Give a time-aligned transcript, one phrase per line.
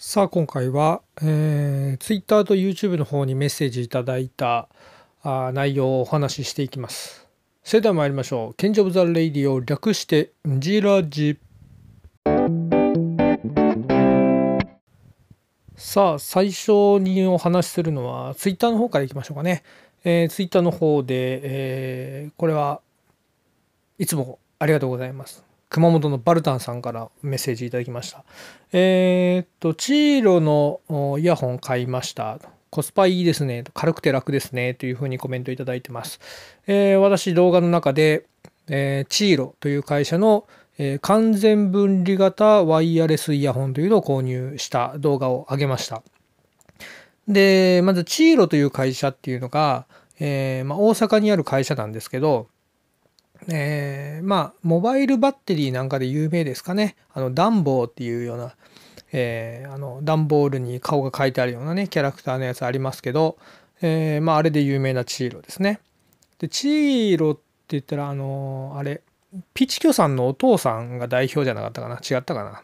[0.00, 4.68] さあ今回は、えー、Twitter と YouTube の方にメッセージいただいた
[5.24, 7.26] あ内容をお話ししていきます。
[7.64, 8.54] それでは参りましょう。
[8.54, 11.40] ケンジョブザ・レイディを略してジラジ
[15.74, 19.64] さあ最初にお話しするのは Twitter の方からいきましょうかね、
[20.04, 22.80] えー、Twitter の方で、えー、これは
[23.98, 25.47] いつもありがとうございます。
[25.68, 28.24] 熊本のバルタンさんからメッセージいただきました。
[28.72, 32.38] えー、っと、チーロのイヤホン買いました。
[32.70, 33.64] コスパいいですね。
[33.74, 34.74] 軽くて楽ですね。
[34.74, 36.20] というふうにコメントいただいてます。
[36.66, 38.24] えー、私、動画の中で、
[38.68, 40.46] えー、チーロという会社の、
[40.78, 46.02] えー、完全分離型ワイヤレスイヤホンというのを購入した動画を上げました。
[47.26, 49.86] で、まず、チーロという会社っていうのが、
[50.20, 52.48] えーまあ、大阪にある会社なんですけど、
[53.50, 56.96] えー、まあ、モバイルバッテリーなんかで有名ですかね。
[57.12, 58.54] あの、ダンボーっていうような、
[59.12, 63.38] えー、あの、ダンボールに顔が書いてあるようなね、キャラクターのやつありますけど、
[63.80, 65.80] えー、まあ、あれで有名なチーロですね。
[66.38, 69.02] で、チーロって言ったら、あのあれ、
[69.54, 72.62] ピチキョさんのお父さんが代表じゃなかったかな違ったかな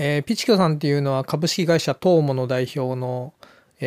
[0.00, 3.34] えー、ピチキョさんっていうのは株式会社トーモの代表の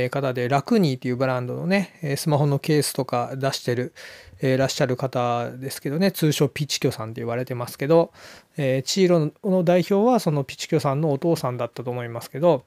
[0.10, 3.94] 方で、ラクニーっていうブランドのね、スマホのケースとか出してる、
[4.42, 8.12] えー、らっしゃる方ですけどね通称ピチキョさんって言われてますけど、
[8.58, 12.66] えー、チーロの代表はそのピチキョさんのお父さんだったと思いますけど、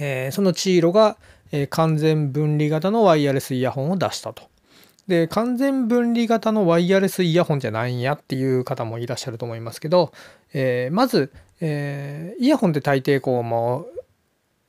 [0.00, 1.16] えー、そのチーロが、
[1.52, 4.44] え、完全分離型のワイヤレスイヤホンを出したと。
[5.06, 10.12] で完全分離型のワイヤレスイヤホンじゃないんやっていう方もいらっしゃると思いますけど、
[10.52, 13.86] え、まず、え、イヤホンって大抵こうも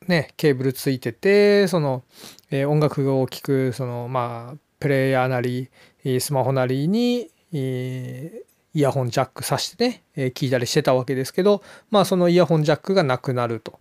[0.06, 2.02] うねケーブルついててその、
[2.50, 5.70] えー、音楽を聴くそのまあプレイヤーなり
[6.18, 13.78] スマホなりにイヤホンジャック挿してね聞いたりしてたわけですけどまあそのイヤホンジャックがなくなると。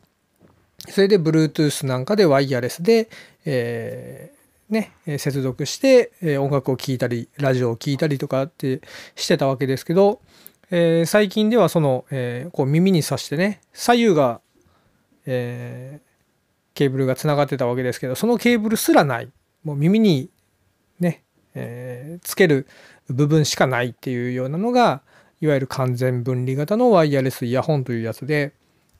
[0.87, 3.09] それで Bluetooth なんかでワイヤレスで、
[3.45, 8.81] えー、ね接続して音楽を聴いたりラジオを聴いたりとかって
[9.15, 10.21] してたわけですけど、
[10.71, 14.39] えー、最近ではその、えー、こう耳に挿してね左右が、
[15.25, 15.99] え、
[16.73, 19.29] ケーブルがつながってたわけですけどそのケーブルすらない。
[19.63, 20.29] もう耳に
[20.99, 21.23] ね
[21.55, 22.67] えー、つける
[23.09, 25.01] 部分しかないっていうようなのが
[25.41, 28.53] いわゆる完全分離型のワイヤレスイヤホンというやつで、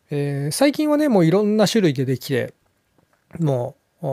[0.10, 2.54] えー、最近はねもういろんな種類でできて
[3.40, 4.06] もう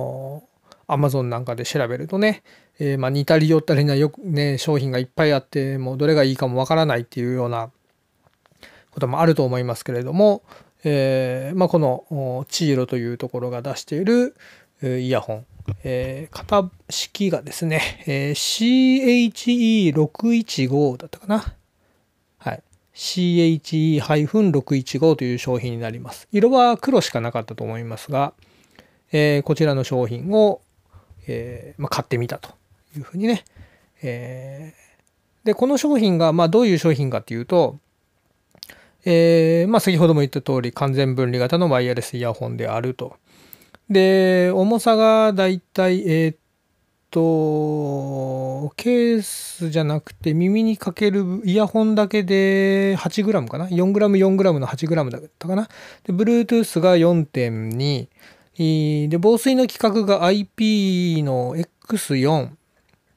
[0.88, 2.42] Amazon なんかで調べるとね、
[2.78, 7.70] えー、まあ、似たり寄ったりなよくね商品がいっぱいあってもうどれがいいかもわからないっていうような
[8.90, 10.42] こともあると思いますけれども、
[10.84, 14.36] えー、まあ、このチーロというところが出している
[14.82, 15.46] イヤホン。
[15.84, 21.54] えー、型式がですね、えー、CHE615 だったかな。
[22.38, 22.62] はい。
[22.94, 26.28] CHE-615 という商品になります。
[26.32, 28.32] 色は黒しかなかったと思いますが、
[29.12, 30.60] えー、こちらの商品を、
[31.26, 32.50] えーまあ、買ってみたと
[32.96, 33.44] いうふうにね。
[34.02, 37.78] えー、で、この商品が、まあ、どういう商品かっていうと、
[39.04, 43.16] えーまあ、先ほども言った通り完全分離型のワイヤレスイヤホンであると。
[43.88, 46.36] で、重さがだいたい、えー、っ
[47.10, 55.68] と、ケースじゃなくて耳にかけるイヤホンだけで 8g かな ?4g、4g の 8g だったかな？
[56.04, 59.08] で、Bluetooth が4.2。
[59.08, 61.54] で、防水の規格が IP の
[61.88, 62.50] X4。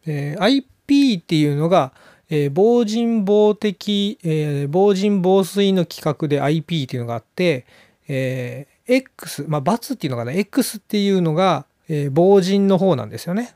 [0.05, 1.93] えー、IP っていうのが、
[2.29, 7.65] えー、防塵防滴、えー、防塵防水の規格で IP っていうのがあって、
[8.07, 13.55] え X、まあ、×っていうのがね、X っていうのが、えー、防塵の方なんですよね。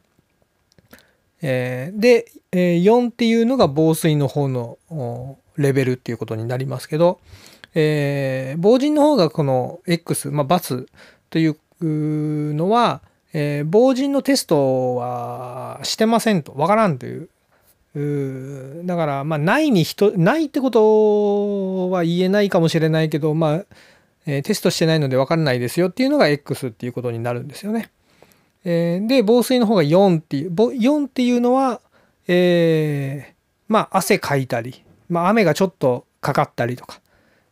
[1.41, 4.77] えー、で、えー、4っていうのが防水の方の
[5.57, 7.19] レベルっていうことになりますけど、
[7.75, 10.85] えー、防塵の方がこの X、まあ、×
[11.29, 13.01] というのは、
[13.33, 17.29] えー、防塵のテストはしてませんと、わからんという。
[17.95, 23.65] うだから、まあ、ないに人、ないってことは言えないかもしれないけど、まあ、
[24.25, 27.91] え、テストしてないので分からないですよっていうのが X っていうことになるんですよね。
[28.65, 31.81] え、で、防水の方が4っていう、4っていうのは、
[32.27, 33.33] えー、
[33.67, 37.01] まあ汗かいたり、まあ雨がちょっとかかったりとか、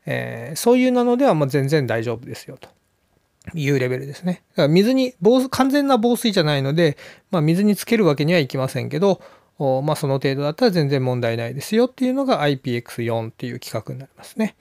[0.05, 2.69] えー、そういうなのではもう全然大丈夫ですよと
[3.53, 4.43] いうレベルですね。
[4.51, 6.97] だから水に防、完全な防水じゃないので、
[7.31, 9.21] まあ水につけるわけにはいきませんけど、
[9.59, 14.55] まあその程度だったら全然問題ないですよっていうのが IPX4 っていう規格になりますね。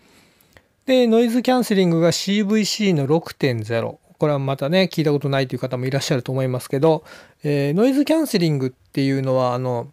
[0.90, 3.98] で、ノイズキャンセリングが CVC の6.0。
[4.18, 7.04] これはまたね、聞いたことないという方もいらっしゃると思いますけど、
[7.44, 9.92] えー、ノイズキャンセリングっていうのは、あの、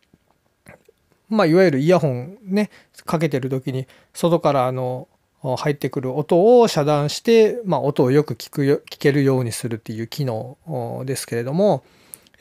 [1.30, 2.72] まあ、いわゆるイヤホンね、
[3.06, 5.08] かけてる時に、外からあの、
[5.60, 10.58] 入ってくる音を遮断して、まあ、音をよく聞くよ聞けるようにするっていう機能
[11.06, 11.84] ですけれども、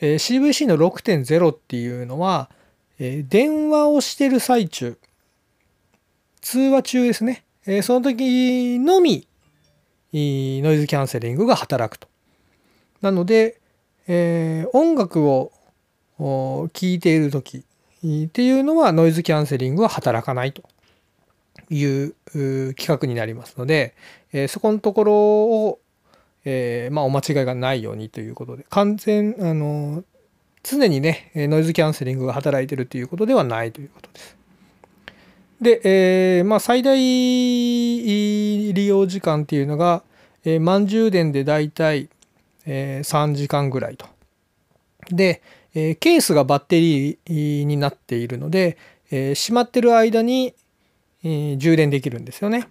[0.01, 2.49] えー、CVC の6.0っていうのは、
[2.97, 4.97] えー、電話をしてる最中
[6.41, 9.27] 通話中ですね、え、その時のみ
[10.13, 12.07] ノイズキャンセリングが働くと。
[13.01, 13.59] なので、
[14.07, 15.51] えー、音楽を
[16.17, 20.63] 聴いている時っていうのはノイズキャンセリングは働かないと
[21.69, 22.15] いう
[22.73, 23.95] 企画になりますので、
[24.31, 25.79] えー、そこのところを、
[26.45, 30.03] えー、まあ、お間違いがないようにということで完全あの
[30.63, 34.36] 常にねノイズキャンセリングが働いてるということではないということです。
[35.61, 40.03] で、えー、まあ、最大利用時間っていうのが、
[40.45, 42.09] えー、満充電でだいたい、
[42.65, 44.05] 3時間ぐらいと。
[45.09, 45.41] で、
[45.73, 48.77] えー、ケースがバッテリーになっているので、
[49.11, 50.53] えー、閉まってる間に、
[51.23, 52.67] えー、充電できるんですよね。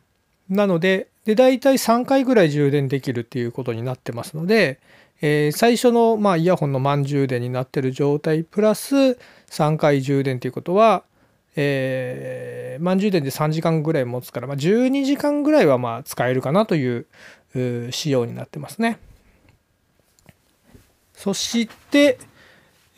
[0.49, 4.81] なので、で、大体3回ぐらい充電できるっていうことになってますので、
[5.21, 9.19] えー、最初の、まあ、イヤホンの満充電になってる状態プラス
[9.50, 11.05] 3回充電ということは、
[11.56, 17.06] えー、満充電で3時間ぐらい持つから、まあ、12時間ぐらいはまあ使えるかなという
[17.91, 18.99] 仕様になってますね。
[21.14, 22.19] そして、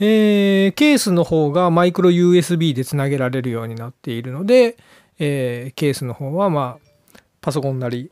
[0.00, 4.76] えー、ケースの方がマイクロ USB でつなげられるようになっているので、
[5.18, 8.10] えー、ケースの方はまあパソコンなり、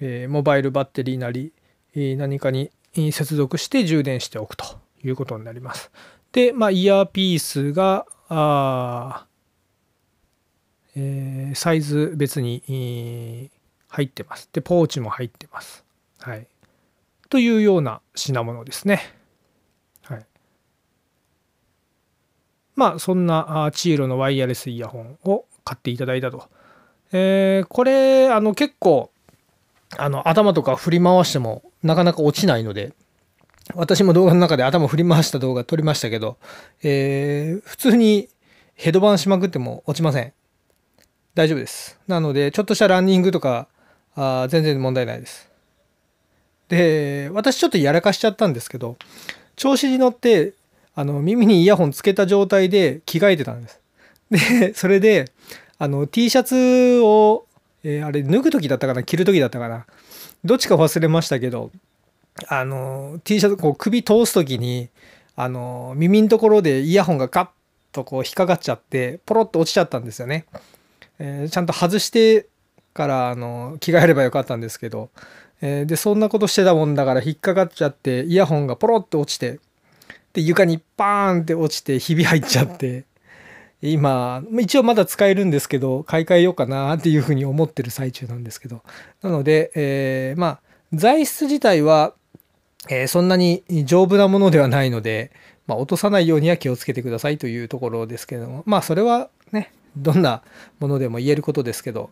[0.00, 1.52] えー、モバイルバッテリーなり、
[1.94, 2.70] え何かに
[3.12, 4.64] 接続して充電しておくと
[5.04, 5.90] いうことになります。
[6.32, 9.26] で、まあ、イヤーピースがあ、
[10.96, 13.50] えー、サイズ別に
[13.88, 14.48] 入ってます。
[14.52, 15.84] で、ポーチも入ってます。
[16.20, 16.46] はい。
[17.28, 19.02] というような品物ですね。
[20.04, 20.26] はい
[22.76, 26.48] まあそんなチーロのワイヤレスイヤホンを買っていただいたと。
[27.12, 29.10] えー、これあの結構
[29.96, 32.92] あの頭とか振り回してもなかなか落ちないので
[33.74, 36.36] 私も動画の中で頭振り回した動画撮りましたけど、
[36.82, 38.28] えー、普通に
[38.74, 40.32] ヘドバンしまくっても落ちません。
[41.34, 41.98] 大丈夫です。
[42.06, 43.68] なのでちょっとしたランニングとか
[44.16, 45.50] あ全然問題ないです。
[46.68, 48.96] で私ちょっとやらかしちゃったんですけど
[49.56, 50.54] 調子に乗って
[50.96, 53.80] あの耳にイヤホンつけた状態で着替えてたんです。
[54.30, 55.32] で、それで、
[55.78, 57.46] あの T シャツを、
[57.82, 59.02] えー、あれ脱ぐ時だったかな？
[59.02, 59.86] 着る時だったかな？
[60.44, 61.72] どっちか忘れましたけど、
[62.48, 64.88] あの T シャツこう首通す時に、
[65.36, 67.48] あの耳のところでイヤホンがカッ
[67.92, 70.46] とこう引っかかっちゃって、ポロッと落ちちゃったんですよね。
[71.18, 72.48] えー、ちゃんと外して
[72.92, 75.10] からあの着替えればよかったんですけど、
[75.60, 79.60] えー、でそんなことしてたもんだから引っかかっちゃってイヤホンがポロッと落ちて
[80.32, 83.04] で床にバーンって落ちてひび入っちゃって
[83.82, 88.82] 今一応まだ使えるんですけど買い替えようかなっていうふうに思ってる最中なんですけど。
[89.20, 90.60] なので、えー、まあ
[90.94, 92.14] 材質自体は、
[92.88, 95.32] えー、そんなに丈夫なものではないので、
[95.66, 98.62] まあ、落とさないようには気をつけてくださいというところですけども。
[98.64, 100.42] まあそれはねどんな
[100.80, 102.10] ものでも言えることですけど、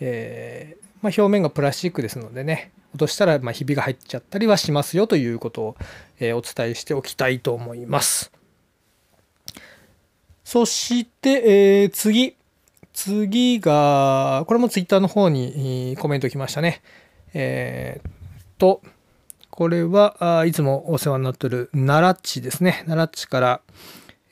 [0.00, 5.76] えー、まあ、表面がプラスチックですのでね落としたらまひびが入っちゃったりはしますよということを、
[6.20, 8.30] えお伝えしておきたいと思います。
[10.44, 12.36] そして、えー、次。
[12.92, 16.80] 次が、これもツイッターの方にコメント来ましたね。
[17.34, 18.12] えー、っ
[18.58, 18.80] と、
[19.50, 22.84] これはいつもお世話になってる奈良っちですね。
[22.86, 23.60] 奈良っちから、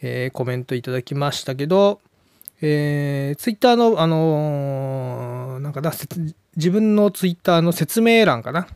[0.01, 2.01] えー、コメントいただきましたけど、
[2.63, 5.93] えー、ツイッターの、あのー、なんかな、
[6.57, 8.69] 自分のツイッターの説明欄かな？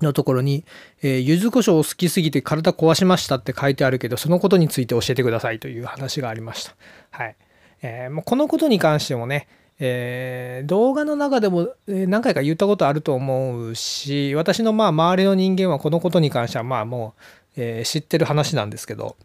[0.00, 0.64] のところに、
[1.02, 6.74] えー、柚子胡椒を好きすぎて体壊しましたって書いてあるけど、そのことについて教えてくださいという話がありました。
[7.10, 7.36] はい。
[7.82, 9.48] えー、もうこのことに関してもね、
[9.80, 17.14] えー、動画の中でも何回か言ったことあると思うし、私のまあ周りの人間はこのことに関してはまあも
[17.56, 19.16] う、えー、知ってる話なんですけど、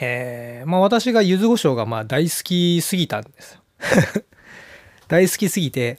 [0.00, 3.58] えー、まあ私が柚子胡椒がまあ大好きすぎたんです。
[5.08, 5.98] 大好きすぎて、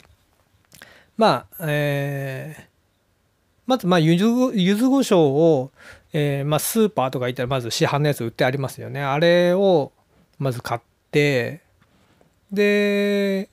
[1.17, 2.63] まあ、えー、
[3.65, 5.71] まず、まあ、ゆず、ゆず胡椒を、
[6.13, 9.01] えー、まあ、スーパーとか行ったら、まず市販のやつ売ってありますよね。
[9.01, 9.91] あれを、
[10.39, 11.61] まず買って、
[12.51, 13.49] で、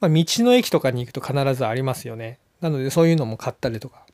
[0.00, 2.38] まあ、道の駅とかに行くと必ずありますよね。
[2.60, 4.04] なので、そういうのも買ったりとか。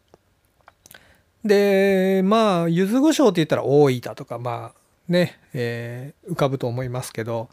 [1.46, 7.48] で、まあ、ゆず胡椒って言ったら大分とか、まあ、ね、えー、浮かぶと思いますけど、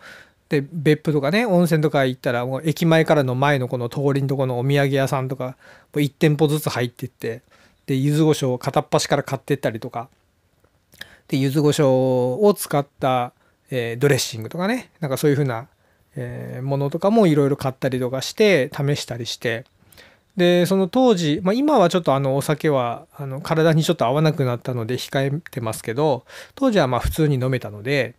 [0.49, 5.53] で別府とかね温泉とか行ったらもう駅前からの前のこの通りのとこのお土産屋さんとかも
[5.95, 7.41] う1店舗ずつ入ってって
[7.87, 10.09] で柚子胡椒を片っ端から買ってったりとか。
[11.27, 13.31] で柚子胡椒を使った、
[13.71, 15.67] えー、ドレッシングとかねなんかそういう風な、
[16.17, 19.63] えー、ものとかもいろいろ買ったりとかして試したりして。
[20.37, 26.25] でその当時、まあ、今はちょっとあのお酒はあの体にちょっと合わなくなったので控えてますけど
[26.55, 28.15] 当時はまあ普通に飲めたので、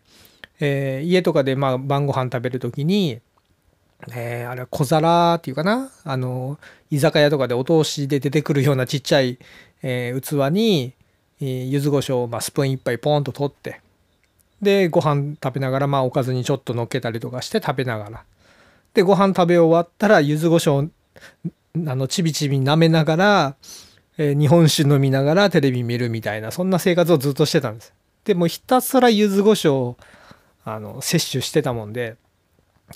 [0.61, 3.21] えー、家とかでまあ晩ご飯食べる時に、
[4.15, 6.59] えー、あれは小皿っていうかなあの
[6.91, 9.39] 居酒屋とかでお通しで出てくるようなちっちゃい、
[9.83, 10.93] えー、器に、
[11.41, 13.81] えー、柚子胡椒をまあスプーン1杯ポンと取って
[14.63, 18.25] でご飯食べながらまあおかずにちょっと乗っけたりとかして食べながら。
[18.95, 20.89] でご飯食べ終わったら柚子胡椒
[21.77, 23.57] あのちびちび舐めながら、
[24.17, 27.93] えー、日本酒飲みながらテレビ見るみたいなそんな生活をずっとしてたんです。
[28.25, 29.97] でもひたすら柚子胡椒を
[30.65, 32.17] あの摂取してたもんで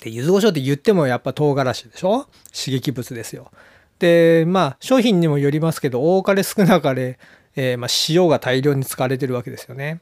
[0.01, 2.29] で柚子胡椒って言ってもやっぱ唐辛子でしょ？
[2.55, 3.51] 刺激物ですよ。
[3.99, 7.19] でまあ商品にもよりますけど多かれ少なかれ、
[7.57, 10.01] えー、まあ、塩が大量に使われてるわけですよね。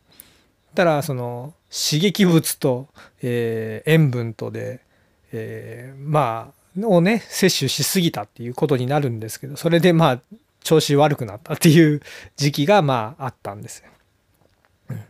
[0.74, 2.88] たらその刺激物と、
[3.22, 4.80] えー、塩分とで、
[5.32, 10.20] えー、まあをね摂取しすぎたっていうことになるんですけどそれでまあ
[10.62, 12.00] 調子悪くなったっていう
[12.36, 13.90] 時期がまああったんですよ。
[14.90, 15.00] うん、っ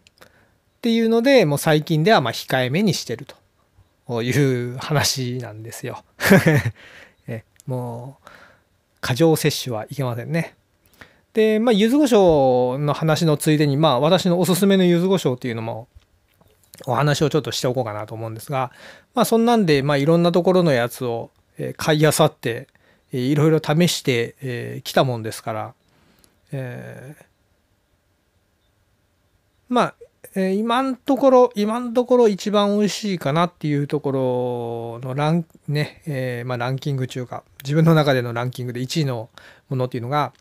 [0.83, 3.27] ていうのでもう最近ではまあ控えめにしてる
[4.09, 6.05] という話なんですよ。
[7.27, 8.29] えもう
[9.01, 10.55] 過剰摂取はいけませんね。
[11.37, 15.87] で、まあ、柚子胡椒の話のついでに、まあ、私のおすすめの柚子胡椒っていうのも、
[16.87, 18.73] お話をちょっとしておこうかなと思うんですが、
[19.15, 21.31] まあ、そんなんで、まあ、いろんなところのやつを
[21.77, 22.69] 買いあさって、
[23.13, 25.75] いろいろ試してきたもんですから、
[26.53, 27.25] えー、
[29.69, 29.95] まあ、
[30.35, 39.31] え今のところ、今のところ一番美味しいかなっていうところのラン、ね、えー、まあ、ランキング中か、自分の中でのランキングで1位の
[39.69, 40.33] ものっていうのが、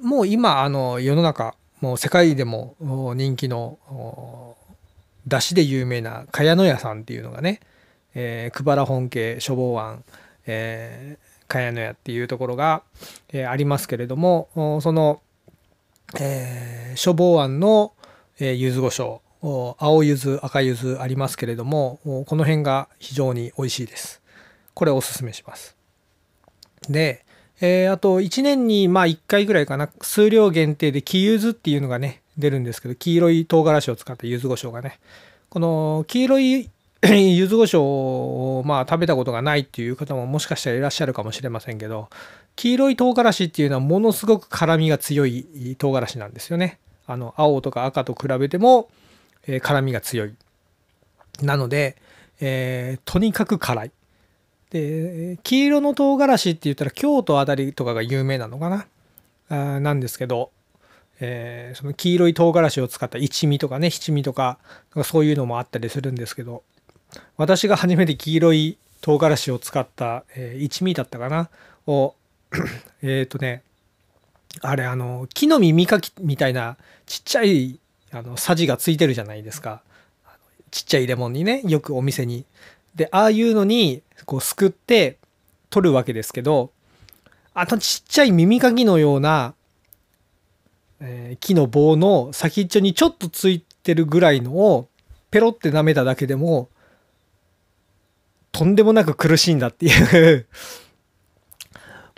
[0.00, 4.56] もう今あの世の中もう世界でも人気の
[5.26, 7.58] 出汁で有名な茅野屋さんっていうのがね、
[8.14, 10.04] えー、久原本家処方庵、
[10.46, 12.82] えー、茅野屋っていうところが、
[13.32, 14.48] えー、ありますけれども
[14.82, 15.20] その、
[16.20, 17.92] えー、処方庵の、
[18.38, 19.20] えー、柚子胡椒
[19.78, 24.22] 青柚子赤柚子ありますけれどもこの辺が非常に美味しいです。
[24.72, 25.76] これおすすめします。
[26.88, 27.24] で
[27.64, 34.98] えー、あと1年にまあ1回ぐらいかな数量限定で黄柚子っていうのがね出るんですけど黄色い唐辛子を使った柚子胡椒がね
[35.48, 36.70] この黄色い
[37.08, 42.08] 柚子胡椒をまあ食べたことがないっていう方ももしかしたらいらっしゃるかもしれませんけど
[42.54, 46.78] 黄色い唐辛子っていうのはものすごく辛みが強い唐辛子なんですよね。
[47.06, 48.88] あの青とか赤と比べても、
[49.46, 50.34] え、辛みが強い。
[51.42, 51.96] なので、
[52.40, 53.90] えー、とにかく辛い。
[54.70, 58.86] で黄色の唐辛子って言ったら京都あたりとかが有名なのかな？
[59.48, 60.50] あなんですけど、
[61.20, 64.58] えー、その黄色い唐辛子を使った一味とかね七味とか
[65.04, 66.62] そういうのもあったりするんですけど
[67.36, 71.48] 私が初めて黄色い唐辛子を使った、えー、一味だったかな？
[71.86, 72.14] を
[73.02, 73.62] えっとね
[74.60, 76.76] あれあの木の耳かきみたいな
[77.06, 77.80] ちっちゃい
[78.12, 79.82] あのさじがついてるじゃないですか。
[80.70, 82.44] ちっちゃいレモンにねよくお店に。
[82.94, 85.16] でああいうのにこうすくって
[85.70, 86.70] 取るわけですけど
[87.54, 89.54] あとちっちゃい耳かきのような、
[91.00, 94.88] えー、木の棒の先っちょにちょっとついてるぐらいのを
[95.30, 96.68] ペロって舐めただけでも
[98.52, 100.46] とんでもなく苦しいんだっていう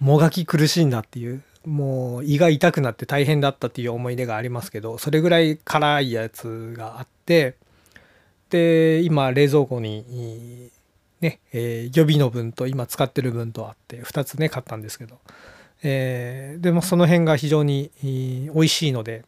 [0.01, 7.55] もがき苦しいんだっていうもう胃が痛くなって大変だったっていう思い出がありますけどそれぐらい辛いやつがあって
[8.51, 10.71] で今冷蔵庫に
[11.21, 15.19] ね、え、予備の分と今使ってる分とあって2つね買ったんですけど、
[15.83, 19.25] え、でもその辺が非常に美味しいので、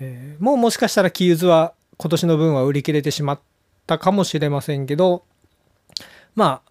[0.00, 3.40] え、もうもしかしたら木柚子は今年の分は売り切れてしまっ
[3.86, 5.22] たかもしれませんけど
[6.36, 6.62] ま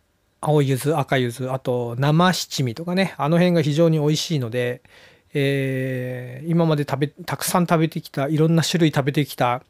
[0.42, 4.82] あ青柚子赤柚子あと生七味とかねあの辺が非常に美味しいので、
[5.34, 9.64] えー、今まで食べたくさん食べてきたいろんな種類食べてきた、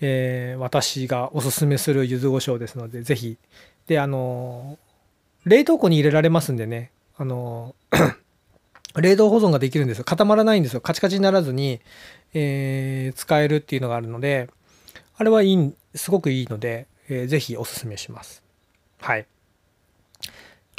[0.00, 3.38] えー、私がおすすめする柚子胡椒ですので是非
[3.86, 4.78] で、あの、
[5.44, 7.74] 冷凍庫に入れられますんでね、あの、
[8.96, 10.04] 冷凍保存ができるんですよ。
[10.04, 10.80] 固まらないんですよ。
[10.80, 11.80] カチカチにならずに、
[12.32, 14.48] えー、使えるっていうのがあるので、
[15.16, 18.43] あれはいい、すごくいいので、えー、ぜひおすすめします。
[19.04, 19.26] はい。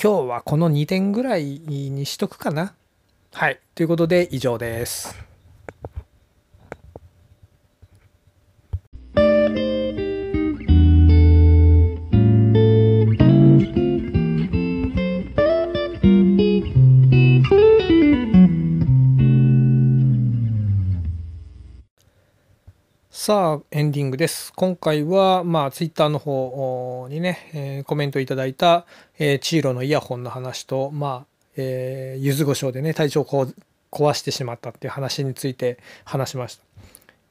[0.01, 2.73] 今日はこの2点ぐらいにしとくかな。
[3.31, 3.59] はい。
[3.75, 5.34] ということで以上です。
[23.17, 24.51] さあ、エンディングです。
[24.57, 28.85] 今回は、まあ、ツイッターの方にね、えーコメントいただいた、
[29.17, 33.25] えーチーロのイヤホンの話と、まあ、えー、柚子胡椒でね、体調を
[33.89, 36.63] 壊してしまったっていう話について話しました。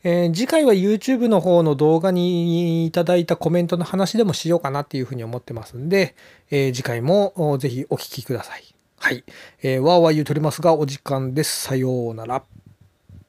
[0.05, 6.15] えー次回は YouTube の方の動画にいただいたコメントの話でもしようかなっていうふうに思ってますんで、
[6.51, 8.65] え次回もぜひお聞きください。
[8.97, 9.23] はい。
[9.63, 11.61] えー、わーわー言うとりますが、お時間です。
[11.61, 12.43] さようなら。